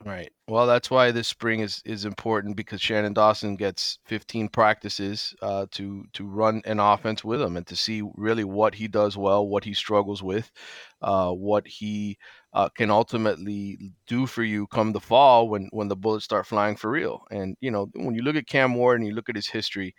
Right. 0.05 0.33
Well, 0.49 0.67
that's 0.67 0.91
why 0.91 1.13
this 1.13 1.29
spring 1.29 1.61
is 1.61 1.81
is 1.85 2.05
important 2.05 2.57
because 2.57 2.81
Shannon 2.83 3.13
Dawson 3.13 3.55
gets 3.55 4.01
15 4.05 4.49
practices 4.49 5.33
uh, 5.43 5.67
to 5.73 6.05
to 6.15 6.25
run 6.27 6.61
an 6.65 6.81
offense 6.81 7.23
with 7.23 7.41
him 7.41 7.57
and 7.57 7.65
to 7.69 7.77
see 7.77 8.03
really 8.17 8.43
what 8.43 8.75
he 8.75 8.89
does 8.89 9.17
well, 9.17 9.47
what 9.47 9.63
he 9.63 9.75
struggles 9.75 10.21
with, 10.21 10.51
uh, 11.03 11.31
what 11.31 11.69
he 11.69 12.19
uh, 12.53 12.69
can 12.71 12.91
ultimately 12.91 13.93
do 14.09 14.27
for 14.27 14.43
you 14.43 14.67
come 14.67 14.91
the 14.93 15.01
fall 15.01 15.49
when 15.49 15.69
when 15.71 15.87
the 15.87 15.97
bullets 15.97 16.25
start 16.25 16.47
flying 16.49 16.75
for 16.75 16.91
real. 16.91 17.25
And 17.31 17.57
you 17.61 17.71
know, 17.71 17.89
when 17.95 18.17
you 18.17 18.23
look 18.23 18.35
at 18.37 18.49
Cam 18.49 18.75
Ward 18.75 18.99
and 18.99 19.07
you 19.07 19.15
look 19.15 19.29
at 19.29 19.37
his 19.37 19.49
history, 19.49 19.95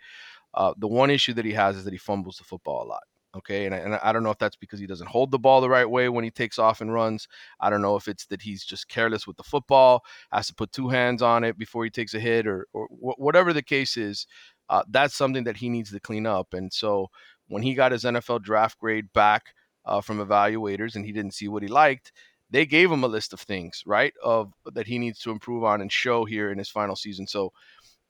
uh, 0.54 0.74
the 0.78 0.88
one 0.88 1.10
issue 1.10 1.34
that 1.34 1.46
he 1.46 1.52
has 1.52 1.76
is 1.76 1.84
that 1.84 1.94
he 1.94 1.98
fumbles 1.98 2.38
the 2.38 2.44
football 2.44 2.84
a 2.84 2.88
lot. 2.88 3.02
Okay. 3.36 3.66
And 3.66 3.74
I, 3.74 3.78
and 3.78 3.94
I 3.96 4.12
don't 4.12 4.22
know 4.22 4.30
if 4.30 4.38
that's 4.38 4.56
because 4.56 4.78
he 4.78 4.86
doesn't 4.86 5.08
hold 5.08 5.30
the 5.30 5.38
ball 5.38 5.60
the 5.60 5.68
right 5.68 5.88
way 5.88 6.08
when 6.08 6.24
he 6.24 6.30
takes 6.30 6.58
off 6.58 6.80
and 6.80 6.92
runs. 6.92 7.26
I 7.60 7.68
don't 7.68 7.82
know 7.82 7.96
if 7.96 8.06
it's 8.06 8.26
that 8.26 8.42
he's 8.42 8.64
just 8.64 8.88
careless 8.88 9.26
with 9.26 9.36
the 9.36 9.42
football, 9.42 10.04
has 10.32 10.46
to 10.48 10.54
put 10.54 10.72
two 10.72 10.88
hands 10.88 11.20
on 11.20 11.42
it 11.42 11.58
before 11.58 11.84
he 11.84 11.90
takes 11.90 12.14
a 12.14 12.20
hit, 12.20 12.46
or, 12.46 12.66
or 12.72 12.86
whatever 12.90 13.52
the 13.52 13.62
case 13.62 13.96
is. 13.96 14.26
Uh, 14.68 14.82
that's 14.88 15.14
something 15.14 15.44
that 15.44 15.56
he 15.56 15.68
needs 15.68 15.90
to 15.90 16.00
clean 16.00 16.26
up. 16.26 16.54
And 16.54 16.72
so 16.72 17.08
when 17.48 17.62
he 17.62 17.74
got 17.74 17.92
his 17.92 18.04
NFL 18.04 18.42
draft 18.42 18.78
grade 18.78 19.12
back 19.12 19.54
uh, 19.84 20.00
from 20.00 20.18
evaluators 20.18 20.94
and 20.94 21.04
he 21.04 21.12
didn't 21.12 21.34
see 21.34 21.48
what 21.48 21.62
he 21.62 21.68
liked, 21.68 22.12
they 22.50 22.64
gave 22.64 22.90
him 22.90 23.04
a 23.04 23.08
list 23.08 23.32
of 23.32 23.40
things, 23.40 23.82
right, 23.84 24.14
of 24.22 24.52
that 24.72 24.86
he 24.86 24.98
needs 24.98 25.18
to 25.20 25.30
improve 25.30 25.64
on 25.64 25.80
and 25.80 25.90
show 25.90 26.24
here 26.24 26.50
in 26.50 26.58
his 26.58 26.68
final 26.68 26.94
season. 26.94 27.26
So, 27.26 27.52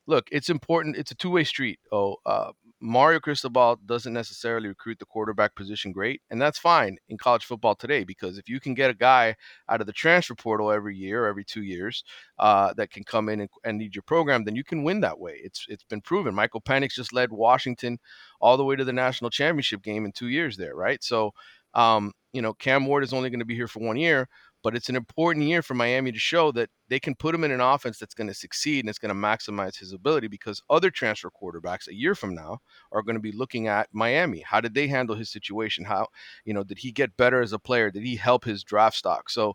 look, 0.06 0.28
it's 0.30 0.50
important. 0.50 0.96
It's 0.96 1.12
a 1.12 1.16
two 1.16 1.30
way 1.30 1.44
street. 1.44 1.78
Oh, 1.90 2.16
uh, 2.26 2.52
Mario 2.80 3.18
Cristobal 3.20 3.76
doesn't 3.86 4.12
necessarily 4.12 4.68
recruit 4.68 4.98
the 4.98 5.06
quarterback 5.06 5.54
position 5.54 5.92
great, 5.92 6.20
and 6.30 6.40
that's 6.40 6.58
fine 6.58 6.98
in 7.08 7.16
college 7.16 7.44
football 7.44 7.74
today 7.74 8.04
because 8.04 8.36
if 8.36 8.48
you 8.48 8.60
can 8.60 8.74
get 8.74 8.90
a 8.90 8.94
guy 8.94 9.34
out 9.68 9.80
of 9.80 9.86
the 9.86 9.92
transfer 9.92 10.34
portal 10.34 10.70
every 10.70 10.96
year, 10.96 11.26
every 11.26 11.44
two 11.44 11.62
years, 11.62 12.04
uh, 12.38 12.74
that 12.74 12.90
can 12.90 13.04
come 13.04 13.28
in 13.28 13.40
and, 13.40 13.50
and 13.64 13.78
lead 13.78 13.94
your 13.94 14.02
program, 14.02 14.44
then 14.44 14.56
you 14.56 14.64
can 14.64 14.84
win 14.84 15.00
that 15.00 15.18
way. 15.18 15.40
It's 15.42 15.66
it's 15.68 15.84
been 15.84 16.00
proven. 16.00 16.34
Michael 16.34 16.60
Penix 16.60 16.92
just 16.92 17.12
led 17.12 17.32
Washington 17.32 17.98
all 18.40 18.56
the 18.56 18.64
way 18.64 18.76
to 18.76 18.84
the 18.84 18.92
national 18.92 19.30
championship 19.30 19.82
game 19.82 20.04
in 20.04 20.12
two 20.12 20.28
years 20.28 20.56
there, 20.56 20.74
right? 20.74 21.02
So, 21.02 21.32
um, 21.74 22.12
you 22.32 22.42
know, 22.42 22.52
Cam 22.52 22.86
Ward 22.86 23.04
is 23.04 23.12
only 23.12 23.30
going 23.30 23.40
to 23.40 23.46
be 23.46 23.54
here 23.54 23.68
for 23.68 23.80
one 23.80 23.96
year, 23.96 24.28
But 24.64 24.74
it's 24.74 24.88
an 24.88 24.96
important 24.96 25.46
year 25.46 25.62
for 25.62 25.74
Miami 25.74 26.10
to 26.10 26.18
show 26.18 26.50
that 26.52 26.70
they 26.88 26.98
can 26.98 27.14
put 27.14 27.34
him 27.34 27.44
in 27.44 27.50
an 27.50 27.60
offense 27.60 27.98
that's 27.98 28.14
going 28.14 28.28
to 28.28 28.34
succeed 28.34 28.80
and 28.80 28.88
it's 28.88 28.98
going 28.98 29.14
to 29.14 29.14
maximize 29.14 29.78
his 29.78 29.92
ability 29.92 30.26
because 30.26 30.62
other 30.70 30.90
transfer 30.90 31.30
quarterbacks 31.30 31.86
a 31.86 31.94
year 31.94 32.14
from 32.14 32.34
now 32.34 32.58
are 32.90 33.02
going 33.02 33.14
to 33.14 33.20
be 33.20 33.30
looking 33.30 33.68
at 33.68 33.88
Miami. 33.92 34.40
How 34.40 34.62
did 34.62 34.72
they 34.72 34.88
handle 34.88 35.16
his 35.16 35.30
situation? 35.30 35.84
How, 35.84 36.08
you 36.46 36.54
know, 36.54 36.64
did 36.64 36.78
he 36.78 36.92
get 36.92 37.16
better 37.18 37.42
as 37.42 37.52
a 37.52 37.58
player? 37.58 37.90
Did 37.90 38.04
he 38.04 38.16
help 38.16 38.44
his 38.44 38.64
draft 38.64 38.96
stock? 38.96 39.28
So 39.28 39.54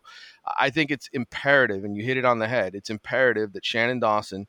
I 0.58 0.70
think 0.70 0.92
it's 0.92 1.08
imperative, 1.12 1.84
and 1.84 1.96
you 1.96 2.04
hit 2.04 2.16
it 2.16 2.24
on 2.24 2.38
the 2.38 2.48
head. 2.48 2.76
It's 2.76 2.88
imperative 2.88 3.52
that 3.54 3.66
Shannon 3.66 3.98
Dawson 3.98 4.46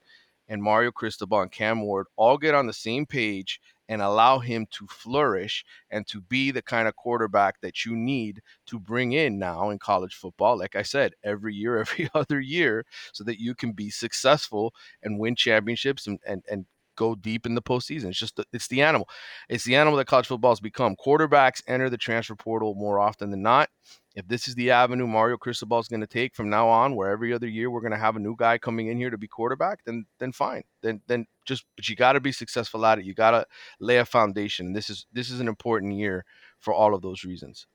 and 0.48 0.62
Mario 0.62 0.92
Cristobal 0.92 1.42
and 1.42 1.52
Cam 1.52 1.82
Ward 1.82 2.06
all 2.18 2.38
get 2.38 2.54
on 2.54 2.68
the 2.68 2.74
same 2.74 3.08
page 3.08 3.60
and 3.92 4.02
allow 4.02 4.40
him 4.40 4.66
to 4.72 4.88
flourish 4.88 5.66
and 5.90 6.08
to 6.08 6.22
be 6.22 6.50
the 6.50 6.62
kind 6.62 6.88
of 6.88 6.96
quarterback 6.96 7.60
that 7.60 7.84
you 7.84 7.94
need 7.94 8.42
to 8.66 8.80
bring 8.80 9.12
in 9.12 9.38
now 9.38 9.70
in 9.70 9.78
college 9.78 10.16
football. 10.16 10.58
Like 10.58 10.78
I 10.78 10.82
said, 10.82 11.12
every 11.26 11.54
year, 11.54 11.78
every 11.82 12.10
other 12.16 12.40
year, 12.40 12.86
so 13.12 13.26
that 13.26 13.42
you 13.42 13.54
can 13.54 13.74
be 13.74 13.90
successful 13.90 14.74
and 15.04 15.20
win 15.20 15.36
championships 15.36 16.08
and, 16.08 16.20
and, 16.26 16.42
and 16.50 16.66
go 16.96 17.16
deep 17.16 17.46
in 17.46 17.54
the 17.54 17.62
postseason. 17.62 18.06
It's 18.06 18.20
just 18.20 18.38
the, 18.38 18.46
it's 18.54 18.70
the 18.70 18.82
animal. 18.82 19.10
It's 19.50 19.66
the 19.66 19.76
animal 19.76 19.98
that 19.98 20.08
college 20.08 20.28
football 20.28 20.52
has 20.52 20.62
become. 20.62 20.96
Quarterbacks 20.96 21.62
enter 21.68 21.90
the 21.90 21.98
transfer 21.98 22.36
portal 22.36 22.76
more 22.76 22.98
often 22.98 23.30
than 23.30 23.42
not. 23.42 23.70
If 24.16 24.28
this 24.28 24.48
is 24.48 24.56
the 24.56 24.72
avenue 24.72 25.08
Mario 25.08 25.38
Cristobal 25.38 25.80
is 25.80 25.88
going 25.88 26.02
to 26.02 26.08
take 26.08 26.36
from 26.36 26.50
now 26.50 26.68
on, 26.68 26.96
where 26.96 27.10
every 27.10 27.32
other 27.32 27.48
year 27.48 27.70
we're 27.70 27.82
going 27.82 27.94
to 27.94 27.98
have 27.98 28.18
a 28.18 28.20
new 28.20 28.36
guy 28.38 28.58
coming 28.58 28.88
in 28.88 28.98
here 28.98 29.10
to 29.10 29.18
be 29.18 29.28
quarterback, 29.28 29.80
then 29.86 30.06
then 30.20 30.32
fine. 30.32 30.64
Then 30.82 31.02
then 31.08 31.26
just 31.46 31.66
but 31.76 31.88
you 31.88 31.96
got 31.96 32.14
to 32.14 32.20
be 32.20 32.32
successful 32.32 32.86
at 32.86 33.00
it. 33.00 33.06
You 33.06 33.14
got 33.14 33.32
to 33.32 33.46
lay 33.80 33.98
a 33.98 34.06
foundation. 34.06 34.74
This 34.74 34.90
is 34.90 35.06
this 35.14 35.30
is 35.30 35.40
an 35.40 35.48
important 35.48 35.94
year 35.94 36.26
for 36.60 36.74
all 36.74 36.94
of 36.94 37.02
those 37.02 37.24
reasons. 37.24 37.68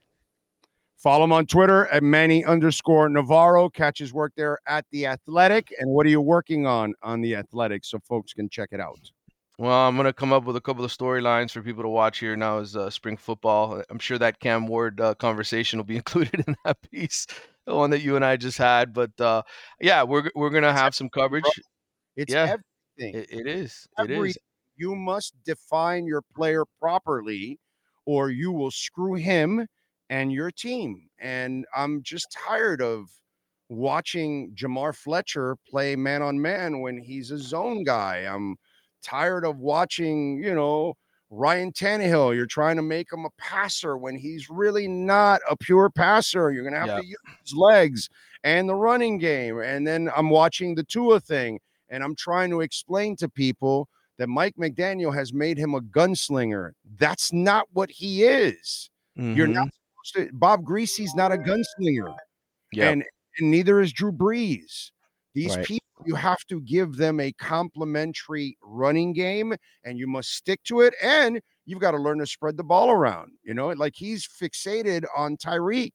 Follow 0.96 1.24
him 1.24 1.32
on 1.32 1.46
Twitter 1.46 1.86
at 1.88 2.02
Manny 2.02 2.44
underscore 2.44 3.08
Navarro. 3.08 3.68
Catch 3.68 3.98
his 3.98 4.12
work 4.14 4.32
there 4.36 4.58
at 4.66 4.86
The 4.90 5.06
Athletic. 5.06 5.72
And 5.78 5.90
what 5.90 6.06
are 6.06 6.10
you 6.10 6.20
working 6.20 6.66
on 6.66 6.94
on 7.02 7.20
The 7.20 7.36
Athletic 7.36 7.84
so 7.84 7.98
folks 7.98 8.32
can 8.32 8.48
check 8.48 8.70
it 8.72 8.80
out? 8.80 8.98
Well, 9.58 9.88
I'm 9.88 9.96
gonna 9.96 10.12
come 10.12 10.32
up 10.32 10.44
with 10.44 10.56
a 10.56 10.60
couple 10.60 10.84
of 10.84 10.92
storylines 10.92 11.50
for 11.50 11.62
people 11.62 11.82
to 11.82 11.88
watch 11.88 12.18
here 12.18 12.36
now 12.36 12.58
as 12.58 12.76
uh, 12.76 12.90
spring 12.90 13.16
football. 13.16 13.82
I'm 13.88 13.98
sure 13.98 14.18
that 14.18 14.38
Cam 14.38 14.66
Ward 14.66 15.00
uh, 15.00 15.14
conversation 15.14 15.78
will 15.78 15.84
be 15.84 15.96
included 16.02 16.44
in 16.46 16.56
that 16.64 16.78
piece, 16.90 17.26
the 17.64 17.74
one 17.74 17.90
that 17.90 18.02
you 18.02 18.16
and 18.16 18.24
I 18.24 18.36
just 18.36 18.58
had. 18.58 18.92
But 18.92 19.18
uh, 19.18 19.42
yeah, 19.80 20.02
we're 20.02 20.30
we're 20.34 20.50
gonna 20.50 20.72
have 20.74 20.94
some 20.94 21.08
coverage. 21.08 21.44
It's 22.16 22.32
Yeah. 22.32 22.56
everything. 22.98 23.22
It, 23.22 23.30
it 23.30 23.46
is. 23.46 23.86
Every- 23.98 24.30
is. 24.30 24.38
you 24.76 24.94
must 24.94 25.34
define 25.44 26.06
your 26.06 26.22
player 26.34 26.64
properly 26.80 27.58
or 28.04 28.30
you 28.30 28.52
will 28.52 28.70
screw 28.70 29.14
him 29.14 29.66
and 30.10 30.32
your 30.32 30.50
team. 30.50 31.08
And 31.18 31.66
I'm 31.74 32.02
just 32.02 32.30
tired 32.46 32.80
of 32.82 33.08
watching 33.68 34.52
Jamar 34.54 34.94
Fletcher 34.94 35.56
play 35.68 35.96
man 35.96 36.22
on 36.22 36.40
man 36.40 36.80
when 36.80 36.98
he's 36.98 37.30
a 37.30 37.38
zone 37.38 37.84
guy. 37.84 38.18
I'm 38.18 38.56
tired 39.06 39.44
of 39.44 39.58
watching, 39.58 40.42
you 40.42 40.54
know, 40.54 40.94
Ryan 41.30 41.72
Tannehill. 41.72 42.34
You're 42.34 42.46
trying 42.46 42.76
to 42.76 42.82
make 42.82 43.12
him 43.12 43.24
a 43.24 43.30
passer 43.38 43.96
when 43.96 44.16
he's 44.16 44.48
really 44.50 44.88
not 44.88 45.40
a 45.50 45.56
pure 45.56 45.90
passer. 45.90 46.50
You're 46.52 46.62
going 46.62 46.74
to 46.74 46.80
have 46.80 46.88
Yeah. 46.88 47.00
to 47.00 47.06
use 47.06 47.16
his 47.42 47.54
legs 47.54 48.08
and 48.44 48.68
the 48.68 48.74
running 48.74 49.18
game. 49.18 49.58
And 49.60 49.86
then 49.86 50.10
I'm 50.16 50.30
watching 50.30 50.74
the 50.74 50.84
Tua 50.84 51.20
thing 51.20 51.58
and 51.88 52.02
I'm 52.02 52.14
trying 52.16 52.50
to 52.50 52.60
explain 52.60 53.16
to 53.16 53.28
people 53.28 53.88
that 54.18 54.28
Mike 54.28 54.54
McDaniel 54.58 55.14
has 55.14 55.32
made 55.32 55.58
him 55.58 55.74
a 55.74 55.80
gunslinger. 55.80 56.72
That's 56.98 57.32
not 57.32 57.66
what 57.72 57.90
he 57.90 58.24
is. 58.24 58.90
You're 59.16 59.46
Mhm. 59.46 59.52
not 59.54 59.68
supposed 60.04 60.30
to. 60.30 60.36
Bob 60.36 60.64
Griese's 60.64 61.14
not 61.14 61.32
a 61.32 61.36
gunslinger, 61.36 62.14
Yep. 62.72 62.92
and, 62.92 63.04
and 63.38 63.50
neither 63.50 63.80
is 63.80 63.92
Drew 63.92 64.12
Brees. 64.12 64.90
These 65.34 65.56
Right. 65.56 65.66
people, 65.66 65.85
you 66.04 66.14
have 66.14 66.44
to 66.46 66.60
give 66.60 66.96
them 66.96 67.20
a 67.20 67.32
complementary 67.32 68.56
running 68.62 69.12
game, 69.12 69.54
and 69.84 69.98
you 69.98 70.06
must 70.06 70.34
stick 70.34 70.62
to 70.64 70.80
it. 70.80 70.94
And 71.02 71.40
you've 71.64 71.80
got 71.80 71.92
to 71.92 71.98
learn 71.98 72.18
to 72.18 72.26
spread 72.26 72.56
the 72.56 72.64
ball 72.64 72.90
around. 72.90 73.32
You 73.42 73.54
know, 73.54 73.68
like 73.68 73.94
he's 73.96 74.26
fixated 74.26 75.04
on 75.16 75.36
Tyreek, 75.36 75.92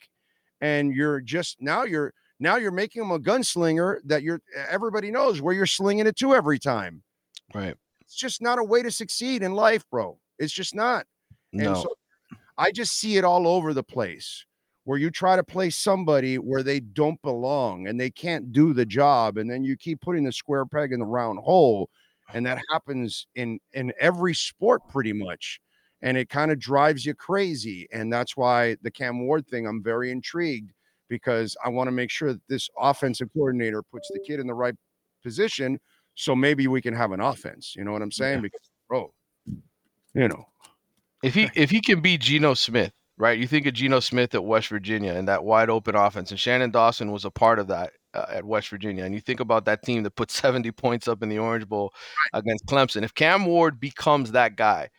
and 0.62 0.93
you're 0.93 1.22
just 1.22 1.58
now 1.62 1.84
you're 1.84 2.13
now 2.39 2.55
you're 2.55 2.72
making 2.72 3.03
him 3.03 3.12
a 3.12 3.20
gunslinger 3.20 4.00
that 4.05 4.24
you're 4.24 4.41
everybody 4.70 5.12
knows 5.12 5.41
where 5.41 5.53
you're 5.53 5.65
slinging 5.65 6.08
it 6.08 6.15
to 6.17 6.34
every 6.34 6.58
time. 6.60 7.03
Right. 7.53 7.75
It's 8.01 8.15
just 8.15 8.41
not 8.41 8.60
a 8.60 8.63
way 8.63 8.81
to 8.84 8.91
succeed 8.91 9.43
in 9.43 9.53
life, 9.53 9.84
bro. 9.89 10.17
It's 10.39 10.53
just 10.53 10.74
not. 10.75 11.05
And 11.53 11.63
No. 11.63 11.75
so 11.75 11.93
I 12.58 12.72
just 12.72 12.98
see 12.98 13.17
it 13.17 13.24
all 13.24 13.48
over 13.48 13.74
the 13.74 13.84
place 13.84 14.46
where 14.83 14.97
you 14.97 15.11
try 15.11 15.35
to 15.35 15.43
play 15.43 15.69
somebody 15.69 16.38
where 16.38 16.63
they 16.63 16.79
don't 16.79 17.21
belong 17.21 17.88
and 17.88 18.00
they 18.00 18.09
can't 18.09 18.51
do 18.51 18.73
the 18.73 18.85
job. 18.85 19.38
And 19.38 19.50
then 19.50 19.63
you 19.63 19.77
keep 19.77 20.01
putting 20.01 20.23
the 20.23 20.31
square 20.31 20.65
peg 20.65 20.91
in 20.91 21.00
the 21.00 21.05
round 21.05 21.39
hole. 21.39 21.89
And 22.33 22.45
that 22.45 22.59
happens 22.71 23.27
in 23.35 23.59
in 23.73 23.93
every 24.00 24.33
sport 24.33 24.81
pretty 24.89 25.13
much. 25.13 25.59
And 26.01 26.17
it 26.17 26.29
kind 26.29 26.51
of 26.51 26.57
drives 26.59 27.05
you 27.05 27.13
crazy. 27.13 27.88
And 27.91 28.11
that's 28.11 28.35
why 28.35 28.75
the 28.81 28.89
Cam 28.89 29.27
Ward 29.27 29.45
thing, 29.47 29.67
I'm 29.67 29.83
very 29.83 30.11
intrigued 30.11 30.71
because 31.09 31.55
I 31.63 31.69
want 31.69 31.88
to 31.88 31.91
make 31.91 32.09
sure 32.09 32.33
that 32.33 32.47
this 32.47 32.69
offensive 32.79 33.29
coordinator 33.33 33.83
puts 33.83 34.09
the 34.11 34.19
kid 34.19 34.39
in 34.39 34.47
the 34.47 34.53
right 34.53 34.73
position. 35.21 35.79
So 36.15 36.35
maybe 36.35 36.67
we 36.67 36.81
can 36.81 36.95
have 36.95 37.11
an 37.11 37.19
offense. 37.19 37.75
You 37.75 37.83
know 37.83 37.91
what 37.91 38.01
I'm 38.01 38.11
saying? 38.11 38.41
Because 38.41 38.71
bro, 38.88 39.13
you 40.15 40.27
know, 40.27 40.45
If 41.23 41.35
he 41.35 41.50
if 41.53 41.69
he 41.69 41.81
can 41.81 42.01
be 42.01 42.17
Geno 42.17 42.53
Smith, 42.53 42.93
right? 43.21 43.37
You 43.37 43.45
think 43.45 43.67
of 43.67 43.75
Geno 43.75 43.99
Smith 43.99 44.33
at 44.33 44.43
West 44.43 44.67
Virginia 44.69 45.13
and 45.13 45.27
that 45.27 45.43
wide 45.43 45.69
open 45.69 45.95
offense, 45.95 46.31
and 46.31 46.39
Shannon 46.39 46.71
Dawson 46.71 47.11
was 47.11 47.23
a 47.23 47.29
part 47.29 47.59
of 47.59 47.67
that 47.67 47.91
uh, 48.15 48.25
at 48.27 48.43
West 48.43 48.69
Virginia. 48.69 49.05
And 49.05 49.13
you 49.13 49.21
think 49.21 49.39
about 49.39 49.65
that 49.65 49.83
team 49.83 50.01
that 50.01 50.15
put 50.15 50.31
70 50.31 50.71
points 50.71 51.07
up 51.07 51.21
in 51.21 51.29
the 51.29 51.37
Orange 51.37 51.69
Bowl 51.69 51.93
against 52.33 52.65
Clemson. 52.65 53.03
If 53.03 53.13
Cam 53.13 53.45
Ward 53.45 53.79
becomes 53.79 54.31
that 54.31 54.55
guy, 54.55 54.89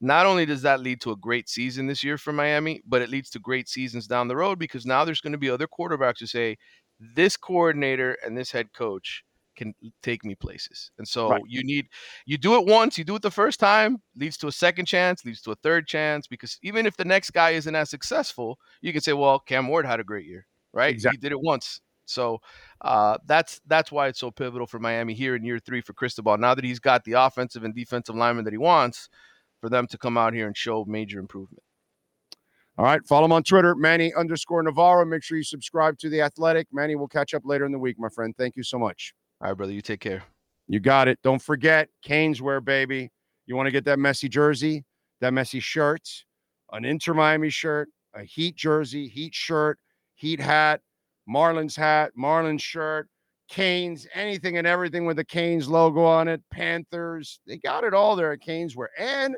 not 0.00 0.24
only 0.24 0.46
does 0.46 0.62
that 0.62 0.80
lead 0.80 1.02
to 1.02 1.10
a 1.10 1.16
great 1.16 1.50
season 1.50 1.86
this 1.86 2.02
year 2.02 2.16
for 2.16 2.32
Miami, 2.32 2.80
but 2.86 3.02
it 3.02 3.10
leads 3.10 3.28
to 3.30 3.38
great 3.38 3.68
seasons 3.68 4.06
down 4.06 4.28
the 4.28 4.36
road 4.36 4.58
because 4.58 4.86
now 4.86 5.04
there's 5.04 5.20
going 5.20 5.32
to 5.32 5.38
be 5.38 5.50
other 5.50 5.68
quarterbacks 5.68 6.20
who 6.20 6.26
say, 6.26 6.56
this 6.98 7.36
coordinator 7.36 8.16
and 8.24 8.38
this 8.38 8.50
head 8.50 8.72
coach 8.72 9.22
can 9.56 9.74
take 10.02 10.24
me 10.24 10.34
places. 10.34 10.90
And 10.98 11.06
so 11.06 11.28
Right. 11.30 11.42
you 11.46 11.62
need 11.64 11.88
you 12.26 12.38
do 12.38 12.56
it 12.56 12.66
once, 12.66 12.98
you 12.98 13.04
do 13.04 13.16
it 13.16 13.22
the 13.22 13.30
first 13.30 13.58
time, 13.60 14.02
leads 14.14 14.36
to 14.38 14.48
a 14.48 14.52
second 14.52 14.86
chance, 14.86 15.24
leads 15.24 15.40
to 15.42 15.52
a 15.52 15.56
third 15.56 15.86
chance 15.86 16.26
because 16.26 16.58
even 16.62 16.86
if 16.86 16.96
the 16.96 17.04
next 17.04 17.30
guy 17.30 17.50
isn't 17.50 17.74
as 17.74 17.90
successful, 17.90 18.58
you 18.80 18.92
can 18.92 19.00
say, 19.02 19.12
well, 19.12 19.38
Cam 19.38 19.68
Ward 19.68 19.86
had 19.86 20.00
a 20.00 20.04
great 20.04 20.26
year, 20.26 20.46
right? 20.72 20.90
Exactly. 20.90 21.16
He 21.16 21.20
did 21.20 21.32
it 21.32 21.40
once. 21.40 21.80
So 22.04 22.38
uh, 22.82 23.18
that's 23.26 23.60
that's 23.66 23.90
why 23.90 24.06
it's 24.08 24.20
so 24.20 24.30
pivotal 24.30 24.66
for 24.66 24.78
Miami 24.78 25.14
here 25.14 25.34
in 25.34 25.44
year 25.44 25.58
three 25.58 25.80
for 25.80 25.92
Cristobal. 25.92 26.38
Now 26.38 26.54
that 26.54 26.64
he's 26.64 26.78
got 26.78 27.02
the 27.04 27.12
offensive 27.14 27.64
and 27.64 27.74
defensive 27.74 28.14
lineman 28.14 28.44
that 28.44 28.52
he 28.52 28.58
wants, 28.58 29.08
for 29.60 29.68
them 29.68 29.88
to 29.88 29.98
come 29.98 30.16
out 30.16 30.32
here 30.32 30.46
and 30.46 30.56
show 30.56 30.84
major 30.84 31.18
improvement. 31.18 31.64
All 32.78 32.84
right. 32.84 33.04
Follow 33.04 33.24
him 33.24 33.32
on 33.32 33.42
Twitter, 33.42 33.74
Manny 33.74 34.14
underscore 34.14 34.62
Navarro. 34.62 35.04
Make 35.04 35.24
sure 35.24 35.36
you 35.36 35.42
subscribe 35.42 35.98
to 35.98 36.08
The 36.08 36.20
Athletic. 36.20 36.68
Manny, 36.72 36.94
we'll 36.94 37.08
catch 37.08 37.34
up 37.34 37.42
later 37.44 37.64
in 37.64 37.72
the 37.72 37.78
week, 37.78 37.96
my 37.98 38.10
friend. 38.10 38.32
Thank 38.36 38.54
you 38.54 38.62
so 38.62 38.78
much. 38.78 39.12
All 39.40 39.48
right, 39.48 39.56
brother, 39.56 39.72
you 39.72 39.82
take 39.82 40.00
care. 40.00 40.22
You 40.66 40.80
got 40.80 41.08
it. 41.08 41.18
Don't 41.22 41.40
forget 41.40 41.88
Canes 42.02 42.40
wear, 42.40 42.60
baby. 42.60 43.10
You 43.46 43.54
want 43.54 43.66
to 43.66 43.70
get 43.70 43.84
that 43.84 43.98
Messi 43.98 44.28
jersey, 44.28 44.84
that 45.20 45.32
Messi 45.32 45.62
shirt, 45.62 46.08
an 46.72 46.84
Inter 46.84 47.14
Miami 47.14 47.50
shirt, 47.50 47.88
a 48.14 48.24
Heat 48.24 48.56
jersey, 48.56 49.06
Heat 49.08 49.34
shirt, 49.34 49.78
Heat 50.14 50.40
hat, 50.40 50.80
Marlins 51.28 51.76
hat, 51.76 52.12
Marlins 52.18 52.62
shirt, 52.62 53.08
Canes, 53.48 54.06
anything 54.14 54.56
and 54.56 54.66
everything 54.66 55.06
with 55.06 55.16
the 55.16 55.24
Canes 55.24 55.68
logo 55.68 56.02
on 56.02 56.28
it, 56.28 56.42
Panthers. 56.50 57.40
They 57.46 57.58
got 57.58 57.84
it 57.84 57.94
all 57.94 58.16
there 58.16 58.32
at 58.32 58.40
Canes 58.40 58.74
wear. 58.74 58.90
And 58.98 59.36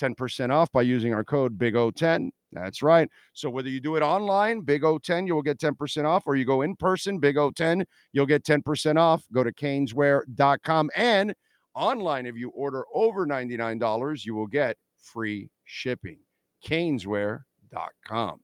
10% 0.00 0.50
off 0.50 0.72
by 0.72 0.82
using 0.82 1.12
our 1.12 1.24
code 1.24 1.58
Big 1.58 1.74
O10. 1.74 2.30
That's 2.52 2.82
right. 2.82 3.08
So 3.32 3.48
whether 3.48 3.68
you 3.68 3.80
do 3.80 3.96
it 3.96 4.02
online, 4.02 4.62
Big 4.62 4.82
O10, 4.82 5.26
you 5.26 5.34
will 5.34 5.42
get 5.42 5.58
10% 5.58 6.04
off, 6.04 6.24
or 6.26 6.36
you 6.36 6.44
go 6.44 6.62
in 6.62 6.74
person, 6.76 7.18
Big 7.18 7.36
O10, 7.36 7.84
you'll 8.12 8.26
get 8.26 8.44
10% 8.44 8.96
off. 8.96 9.22
Go 9.32 9.44
to 9.44 9.52
caneswear.com 9.52 10.90
and 10.96 11.34
online, 11.74 12.26
if 12.26 12.36
you 12.36 12.50
order 12.50 12.84
over 12.92 13.26
$99, 13.26 14.24
you 14.24 14.34
will 14.34 14.46
get 14.46 14.76
free 14.98 15.48
shipping. 15.64 16.18
Caneswear.com. 16.66 18.40